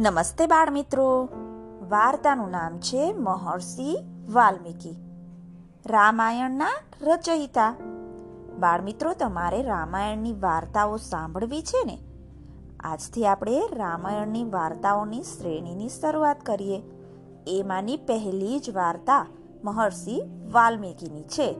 [0.00, 1.28] નમસ્તે બાળ મિત્રો
[1.88, 3.96] વાર્તાનું નામ છે મહર્ષિ
[4.32, 4.96] વાલ્મીકી.
[5.86, 6.68] રામાયણના
[7.02, 7.74] રચયિતા.
[8.58, 11.98] બાળ મિત્રો તમારે રામાયણની વાર્તાઓ સાંભળવી છે ને?
[12.80, 16.82] આજથી આપણે રામાયણની વાર્તાઓની શ્રેણીની શરૂઆત કરીએ.
[17.46, 19.26] એમાંની પહેલી જ વાર્તા
[19.64, 20.22] મહર્ષિ
[20.52, 21.52] વાલ્મીકીની છે.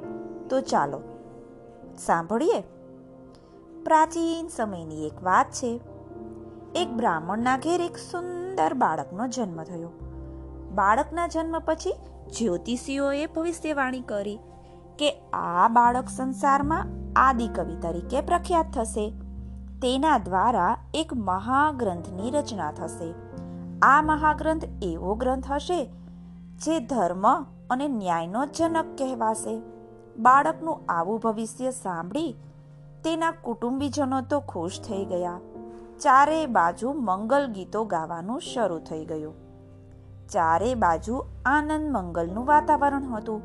[0.49, 1.01] તો ચાલો,
[2.07, 2.61] સાંભળીએ.
[3.85, 5.81] પ્રાચીન સમયની એક વાત છે.
[6.75, 9.89] એક બ્રાહ્મણના ઘેર એક સુંદર બાળકનો જન્મ થયો.
[10.75, 11.93] બાળકના જન્મ પછી
[12.39, 14.39] જ્યોતિષીઓએ ભવિષ્યવાણી કરી
[14.99, 16.87] કે આ બાળક સંસારમાં
[17.17, 19.11] આદિકવિ તરીકે પ્રખ્યાત થશે.
[19.83, 23.15] તેના દ્વારા એક મહાગ્રંથની રચના થશે.
[23.83, 25.85] આ મહાગ્રંથ એવો ગ્રંથ હશે
[26.65, 29.63] જે ધર્મ અને ન્યાયનો જનક કહેવાશે.
[30.19, 32.37] બાળકનું આવું ભવિષ્ય સાંભળી
[33.05, 35.41] તેના કુટુંબીજનો તો ખુશ થઈ ગયા.
[36.01, 39.35] ચારે બાજુ મંગલ ગીતો ગાવાનું શરૂ થઈ ગયું.
[40.29, 43.43] ચારે બાજુ આનંદ મંગલનું વાતાવરણ હતું.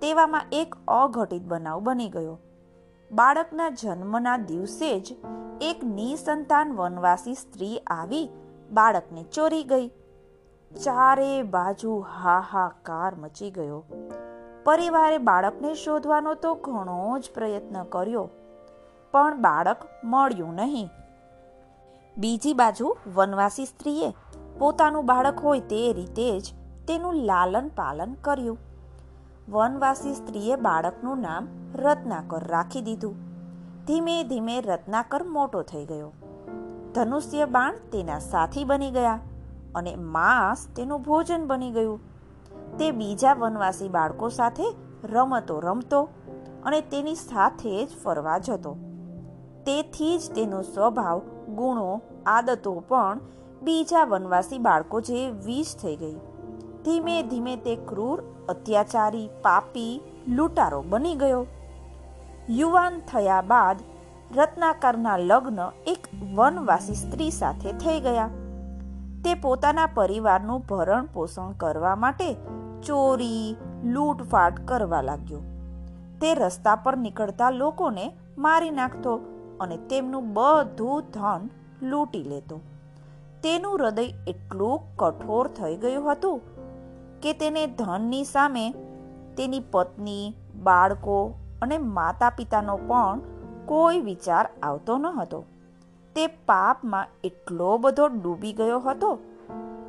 [0.00, 2.38] તેવામાં એક અઘટિત બનાવ બની ગયો.
[3.12, 5.16] બાળકના જન્મના દિવસે જ
[5.60, 8.30] એક નિસંતાન વનવાસી સ્ત્રી આવી
[8.70, 9.88] બાળકને ચોરી ગઈ.
[10.84, 13.84] ચારે બાજુ હાહાકાર મચી ગયો.
[14.64, 18.30] પરિવારે બાળકને શોધવાનો તો ઘણો જ પ્રયત્ન કર્યો.
[19.12, 20.88] પણ બાળક મળ્યું નહીં.
[22.20, 24.14] બીજી બાજુ વનવાસી સ્ત્રીએ
[24.58, 26.54] પોતાનું બાળક હોય તે રીતે જ
[26.88, 28.58] તેનું લાલન પાલન કર્યું.
[29.48, 33.14] વનવાસી સ્ત્રીએ બાળકનું નામ રત્નાકર રાખી દીધું.
[33.86, 36.12] ધીમે ધીમે રત્નાકર મોટો થઈ ગયો.
[36.94, 39.20] ધનુષ્ય બાણ તેના સાથી બની ગયા
[39.74, 42.00] અને માંસ તેનું ભોજન બની ગયું.
[42.78, 44.74] તે બીજા વનવાસી બાળકો સાથે
[45.04, 46.08] રમતો રમતો
[46.64, 48.76] અને તેની સાથે જ ફરવા જતો.
[49.66, 53.20] તેથી જ તેનો સ્વભાવ, ગુણો આદતો પણ
[53.62, 56.14] બીજા વનવાસી બાળકો જે વીજ થઈ ગઈ.
[56.84, 61.46] ધીમે ધીમે તે ક્રૂર, અત્યાચારી, પાપી, લૂંટારો બની ગયો.
[62.48, 63.76] યુવાન થયા બાદ
[64.36, 68.28] રત્નાકરના લગ્ન એક વનવાસી સ્ત્રી સાથે થઈ ગયા.
[69.24, 72.36] તે પોતાના પરિવારનું ભરણ પોષણ કરવા માટે
[72.82, 75.40] ચોરી, લૂંટફાટ કરવા લાગ્યો.
[76.20, 79.20] તે રસ્તા પર નીકળતા લોકોને મારી નાખતો
[79.60, 81.50] અને તેમનું બધું ધન
[81.82, 82.60] લૂંટી લેતો.
[83.42, 86.40] તેનું હૃદય એટલું કઠોર થઈ ગયું હતું
[87.22, 88.74] કે તેને ધનની સામે
[89.36, 93.20] તેની પત્ની, બાળકો અને માતા પિતાનો પણ
[93.66, 95.44] કોઈ વિચાર આવતો ન હતો.
[96.14, 99.18] તે પાપમાં એટલો બધો ડૂબી ગયો હતો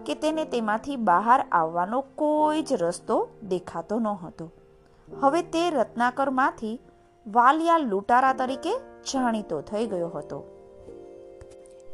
[0.05, 4.51] કે તેને તેમાંથી બહાર આવવાનો કોઈ જ રસ્તો દેખાતો ન હતો.
[5.21, 6.79] હવે તે રત્નાકરમાંથી
[7.27, 8.79] વાલિયા લૂંટારા તરીકે
[9.13, 10.50] જાણીતો થઈ ગયો હતો.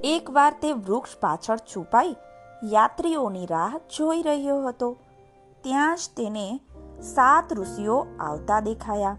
[0.03, 2.15] એકવાર તે વૃક્ષ પાછળ છુપાઈ
[2.63, 4.97] યાત્રીઓની રાહ જોઈ રહ્યો હતો.
[5.63, 6.59] ત્યાં જ તેને
[7.01, 9.17] સાત ઋષિઓ આવતા દેખાયા.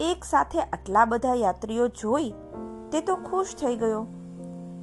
[0.00, 2.30] એક સાથે આટલા બધા યાત્રીઓ જોઈ
[2.92, 4.06] તે તો ખુશ થઈ ગયો.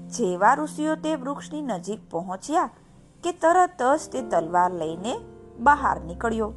[0.07, 2.69] જેવા ઋષિઓ તે વૃક્ષની નજીક પહોંચ્યા
[3.23, 5.19] કે તરત જ તે તલવાર લઈને
[5.59, 6.51] બહાર નીકળ્યો.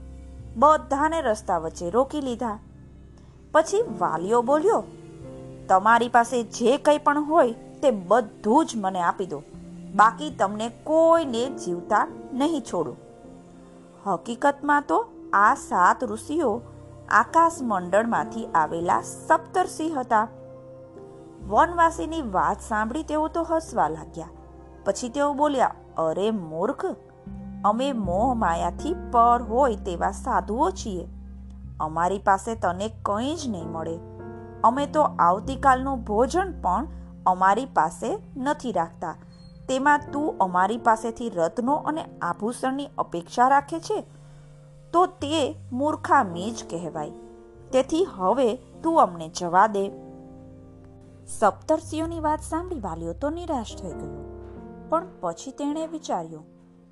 [0.57, 2.59] બધાને રસ્તા વચ્ચે રોકી લીધા.
[3.53, 4.83] પછી વાલીઓ બોલ્યો,
[5.69, 9.43] તમારી પાસે જે કંઈ પણ હોય તે બધું જ મને આપી દો.
[9.97, 12.97] બાકી તમને કોઈને જીવતા નહીં છોડું.
[14.07, 16.61] હકીકતમાં તો આ સાત ઋષિઓ
[17.09, 20.29] આકાશ મંડળમાંથી આવેલા સપ્તર્ષિ હતા.
[21.49, 24.29] વનવાસીની વાત સાંભળી તેઓ તો હસવા લાગ્યા.
[24.85, 26.87] પછી તેઓ બોલ્યા, અરે મૂર્ખ,
[27.65, 31.09] અમે મોહ માયાથી પર હોય તેવા સાધુઓ છીએ.
[31.81, 33.99] અમારી પાસે તને કંઈ જ નહીં મળે.
[34.65, 36.87] અમે તો આવતીકાલનું ભોજન પણ
[37.29, 39.15] અમારી પાસે નથી રાખતા.
[39.69, 44.05] તેમાં તું અમારી પાસેથી રત્નો અને આભૂષણની અપેક્ષા રાખે છે?
[44.93, 47.11] તો તે મૂર્ખામી જ કહેવાય.
[47.73, 49.85] તેથી હવે તું અમને જવા દે.
[51.27, 54.23] સપ્તર્ષિઓની વાત સાંભળી વાલીઓ તો નિરાશ થઈ ગયો.
[54.89, 56.45] પણ પછી તેણે વિચાર્યું,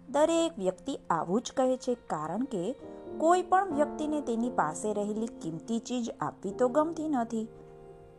[0.08, 2.64] દરેક વ્યક્તિ આવું જ કહે છે કારણ કે
[3.19, 7.49] કોઈ પણ વ્યક્તિને તેની પાસે રહેલી કિંમતી ચીજ આપવી તો ગમતી નથી.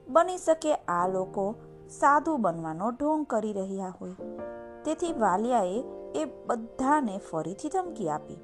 [0.07, 1.55] બની શકે આ લોકો
[1.89, 4.11] સાધુ બનવાનો ઢોંગ કરી રહ્યા હોય.
[4.83, 5.83] તેથી વાલિયાએ
[6.15, 8.37] એ બધાને ફરીથી ધમકી આપી.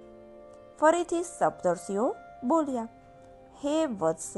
[0.80, 2.16] ફરીથી સપ્તર્ષિઓ
[2.48, 2.84] બોલ્યા,
[3.66, 4.34] હે વત્સ,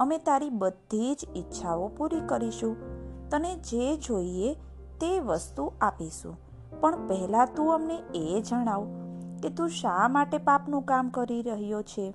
[0.00, 2.76] અમે તારી બધી જ ઈચ્છાઓ પૂરી કરીશું.
[3.30, 4.54] તને જે જોઈએ
[5.00, 6.36] તે વસ્તુ આપીશું.
[6.80, 8.86] પણ પહેલાં તું અમને એ જણાવ
[9.42, 12.14] કે તું શા માટે પાપનું કામ કરી રહ્યો છે.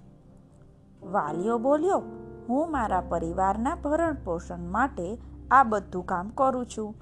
[1.04, 2.04] વાલીઓ બોલ્યો,
[2.50, 5.18] હું મારા પરિવારના ભરણ પોષણ માટે
[5.51, 6.96] આ બધું કામ કરું છું.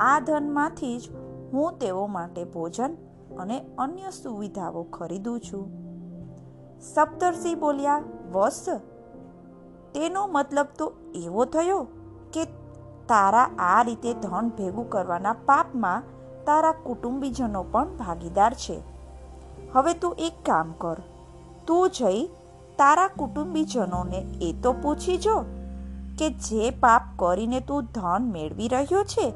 [0.00, 1.10] આ ધનમાંથી જ
[1.52, 2.94] હું તેઓ માટે ભોજન
[3.38, 5.82] અને અન્ય સુવિધાઓ ખરીદું છું.
[6.80, 8.02] સપ્તર્ષિ બોલ્યા
[8.32, 8.70] વસ્ત
[9.94, 11.86] તેનો મતલબ તો એવો થયો
[12.32, 12.44] કે
[13.08, 16.02] તારા આ રીતે ધન ભેગું કરવાના પાપમાં
[16.44, 18.82] તારા કુટુંબીજનો પણ ભાગીદાર છે.
[19.72, 20.96] હવે તું એક કામ કર.
[21.66, 22.26] તું જઈ
[22.78, 25.44] તારા કુટુંબીજનોને એ તો પૂછી જો
[26.18, 29.30] કે જે પાપ કરીને તું ધન મેળવી રહ્યો છે?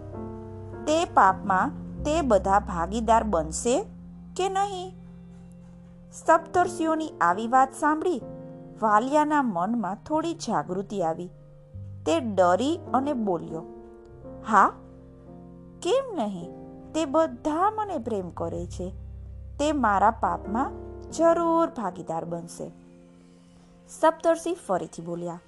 [0.84, 1.70] તે પાપમાં
[2.04, 3.84] તે બધા ભાગીદાર બનશે
[4.36, 4.92] કે નહીં?
[6.12, 8.20] સપ્તર્ષિઓની આવી વાત સાંભળી
[8.82, 11.28] વાલિયાના મનમાં થોડી જાગૃતિ આવી.
[12.06, 13.62] તે ડરી અને બોલ્યો,
[14.48, 14.72] હા?
[15.82, 16.50] કેમ નહીં?
[16.92, 18.92] તે બધા મને પ્રેમ કરે છે.
[19.58, 20.72] તે મારા પાપમાં
[21.12, 22.70] જરૂર ભાગીદાર બનશે.
[23.88, 25.40] સપ્તર્ષિ ફરીથી બોલ્યા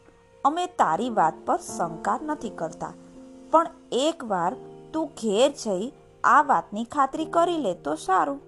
[0.44, 2.92] અમે તારી વાત પર શંકા નથી કરતા.
[3.52, 3.68] પણ
[4.00, 4.52] એકવાર
[4.92, 5.86] તું ઘેર જઈ
[6.24, 8.38] આ વાતની ખાતરી કરી લે તો સારું.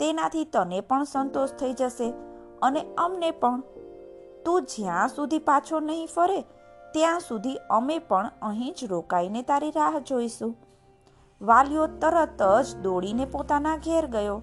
[0.00, 2.08] તેનાથી તને પણ સંતોષ થઈ જશે
[2.62, 3.62] અને અમને પણ.
[4.44, 6.40] તું જ્યાં સુધી પાછો નહીં ફરે,
[6.94, 10.52] ત્યાં સુધી અમે પણ અહીં જ રોકાઈને તારી રાહ જોઈશું.
[11.40, 14.36] વાલીઓ તરત જ દોડીને પોતાના ઘેર ગયો.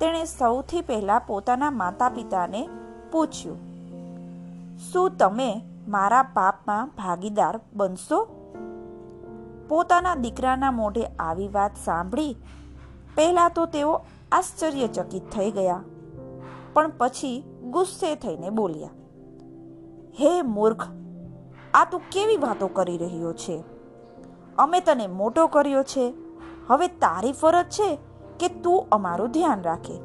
[0.00, 2.62] તેણે સૌથી પહેલાં પોતાના માતા પિતાને
[3.12, 3.58] પૂછ્યું,
[4.86, 5.50] શું તમે
[5.90, 8.18] મારા પાપમાં ભાગીદાર બનશો?
[9.68, 12.36] પોતાના દીકરાના મોઢે આવી વાત સાંભળી,
[13.14, 13.92] પહેલાં તો તેઓ
[14.32, 15.80] આશ્ચર્યચકિત થઈ ગયા,
[16.72, 18.90] પણ પછી ગુસ્સે થઈને બોલ્યા,
[20.20, 20.86] હે મૂર્ખ,
[21.74, 23.58] આ તું કેવી વાતો કરી રહ્યો છે?
[24.58, 26.06] અમે તને મોટો કર્યો છે.
[26.68, 27.98] હવે તારી ફરજ છે
[28.40, 29.96] કે તું અમારું ધ્યાન રાખે.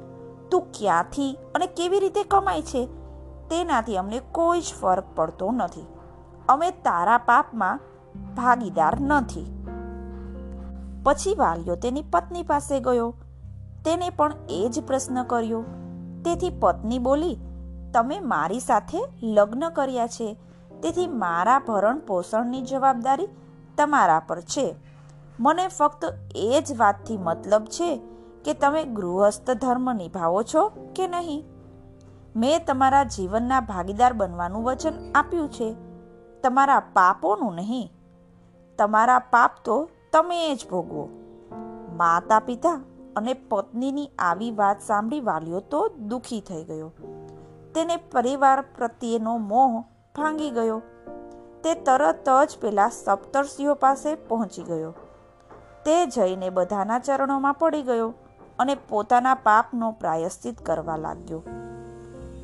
[0.51, 3.04] તું ક્યાંથી અને કેવી રીતે કમાય છે?
[3.49, 5.85] તેનાથી અમને કોઈ જ ફરક પડતો નથી.
[6.49, 7.79] અમે તારા પાપમાં
[8.35, 9.45] ભાગીદાર નથી.
[11.03, 13.13] પછી વાલીઓ તેની પત્ની પાસે ગયો.
[13.85, 15.63] તેને પણ એ જ પ્રશ્ન કર્યો.
[16.25, 17.37] તેથી પત્ની બોલી,
[17.93, 20.37] તમે મારી સાથે લગ્ન કર્યા છે.
[20.83, 23.27] તેથી મારા ભરણ પોષણની જવાબદારી
[23.77, 24.75] તમારા પર છે.
[25.39, 26.05] મને ફક્ત
[26.35, 28.01] એ જ વાતથી મતલબ છે
[28.45, 31.54] કે તમે ગૃહસ્થ ધર્મ નિભાવો છો કે નહીં?
[32.35, 35.75] મેં તમારા જીવનના ભાગીદાર બનવાનું વચન આપ્યું છે.
[36.43, 37.91] તમારા પાપોનું નહીં.
[38.77, 41.09] તમારા પાપ તો તમે જ ભોગવો.
[41.97, 42.81] માતા પિતા
[43.15, 46.91] અને પત્નીની આવી વાત સાંભળી વાલ્યો તો દુઃખી થઈ ગયો.
[47.75, 49.81] તેને પરિવાર પ્રત્યેનો મોહ
[50.15, 50.81] ભાંગી ગયો.
[51.63, 54.93] તે તરત જ પેલા સપ્તર્ષિઓ પાસે પહોંચી ગયો.
[55.85, 58.13] તે જઈને બધાના ચરણોમાં પડી ગયો
[58.59, 61.43] અને પોતાના પાપનો પ્રાયશ્ચિત કરવા લાગ્યો.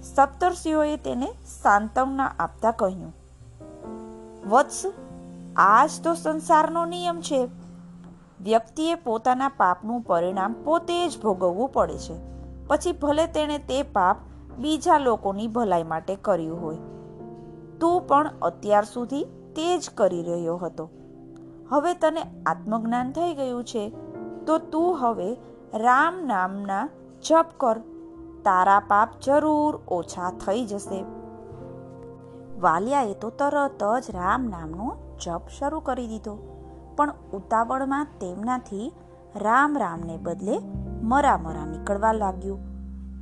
[0.04, 1.28] સપ્તર્ષિઓએ તેને
[1.64, 3.14] સાંત્વના આપતા કહ્યું,
[4.50, 4.84] વત્સ
[5.56, 7.50] આ જ તો સંસારનો નિયમ છે.
[8.42, 12.16] વ્યક્તિએ પોતાના પાપનું પરિણામ પોતે જ ભોગવવું પડે છે.
[12.68, 14.18] પછી ભલે તેણે તે પાપ
[14.58, 16.78] બીજા લોકોની ભલાઈ માટે કર્યું હોય.
[17.80, 19.24] તું પણ અત્યાર સુધી
[19.56, 20.90] તે જ કરી રહ્યો હતો.
[21.70, 23.90] હવે તને આત્મજ્ઞાન થઈ ગયું છે.
[24.48, 25.34] તો તું હવે
[25.74, 26.90] રામ નામના
[27.30, 27.80] જપ કર.
[28.44, 31.06] તારા પાપ જરૂર ઓછા થઈ જશે.
[32.60, 36.38] વાલિયાએ તો તરત જ રામ નામનો જપ શરૂ કરી દીધો.
[36.96, 38.94] પણ ઉતાવળમાં તેમનાથી
[39.36, 40.60] રામ રામને બદલે
[41.04, 42.60] મરા મરા નીકળવા લાગ્યું.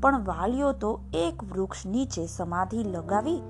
[0.01, 3.41] પણ વાલિયો તો એક વૃક્ષ નીચે સમાધિ લગાવી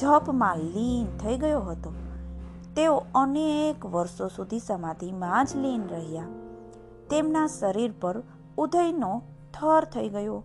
[0.00, 1.94] જપમાં લીન થઈ ગયો હતો.
[2.76, 6.24] તેઓ અનેક વર્ષો સુધી સમાધિમાં જ લીન રહ્યા.
[7.10, 8.22] તેમના શરીર પર
[8.58, 9.22] ઉદયનો
[9.54, 10.42] થર થઈ ગયો.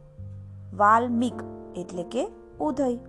[0.78, 1.34] વાલ્મિક
[1.76, 2.28] એટલે કે
[2.60, 3.00] ઉદય.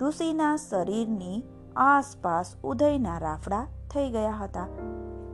[0.00, 1.44] ઋષિના શરીરની
[1.76, 4.66] આસપાસ ઉદયના રાફડા થઈ ગયા હતા.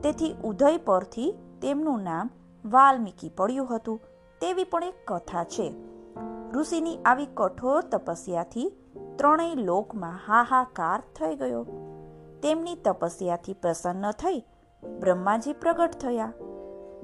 [0.02, 2.30] તેથી ઉદય પરથી તેમનું નામ
[2.64, 4.00] વાલ્મીકી પડ્યું હતું.
[4.40, 5.74] તેવી પણ એક કથા છે.
[6.52, 8.72] ઋષિની આવી કઠોર તપસ્યાથી
[9.16, 11.66] ત્રણેય લોકમાં હાહાકાર થઈ ગયો.
[12.42, 14.44] તેમની તપસ્યાથી પ્રસન્ન થઈ
[15.00, 16.32] બ્રહ્માજી પ્રગટ થયા.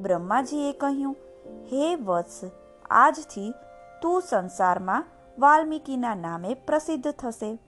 [0.01, 2.41] બ્રહ્માજીએ કહ્યું, હે વત્સ,
[2.91, 3.55] આજથી
[4.03, 5.05] તું સંસારમાં
[5.39, 7.59] વાલ્મીકીના નામે પ્રસિદ્ધ થશે.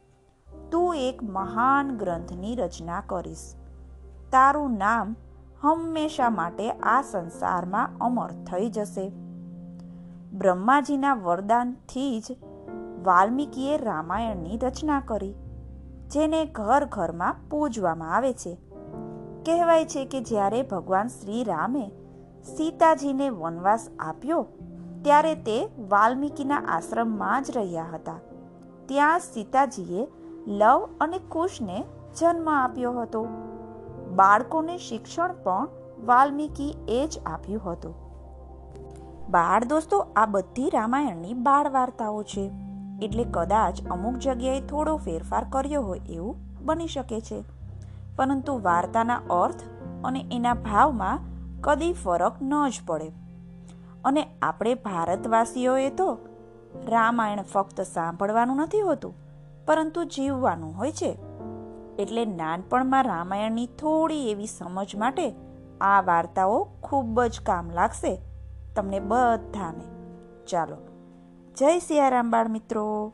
[0.70, 3.44] તું એક મહાન ગ્રંથની રચના કરીશ.
[4.32, 5.16] તારું નામ
[5.62, 9.08] હંમેશા માટે આ સંસારમાં અમર થઈ જશે.
[10.32, 12.36] બ્રહ્માજીના વરદાનથી જ
[13.02, 15.34] વાલ્મીકીએ રામાયણની રચના કરી,
[16.08, 18.54] જેને ઘર ઘરમાં પૂજવામાં આવે છે.
[19.46, 21.90] કહેવાય છે કે જ્યારે ભગવાન શ્રી રામે
[22.56, 24.46] સીતાજીને વનવાસ આપ્યો
[25.02, 28.14] ત્યારે તે વાલ્મીકીના આશ્રમમાં જ રહ્યા હતા.
[28.87, 30.09] ત્યાં સીતાજીએ
[30.47, 31.85] લવ અને કુશને
[32.21, 33.26] જન્મ આપ્યો હતો.
[34.14, 35.68] બાળકોને શિક્ષણ પણ
[36.04, 37.94] વાલ્મીકીએ જ આપ્યું હતું.
[39.30, 42.50] બાળ દોસ્તો, આ બધી રામાયણની બાળ વાર્તાઓ છે.
[43.02, 47.44] એટલે કદાચ અમુક જગ્યાએ થોડો ફેરફાર કર્યો હોય એવું બની શકે છે.
[48.16, 49.61] પરંતુ વાર્તાના અર્થ
[50.04, 51.18] અને એના ભાવમાં
[51.61, 53.21] કદી ફરક ન જ પડે.
[54.04, 56.18] અને આપણે ભારતવાસીઓએ તો
[56.88, 59.14] રામાયણ ફક્ત સાંભળવાનું નથી હોતું,
[59.66, 61.18] પરંતુ જીવવાનું હોય છે.
[61.99, 65.35] એટલે નાનપણમાં રામાયણની થોડી એવી સમજ માટે
[65.80, 68.21] આ વાર્તાઓ ખૂબ જ કામ લાગશે
[68.76, 69.85] તમને બધાને.
[70.47, 70.76] ચાલો,
[71.56, 73.12] જય સિયારામ બાળ મિત્રો.